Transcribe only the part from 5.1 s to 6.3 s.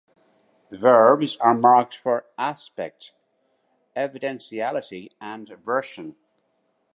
and "version".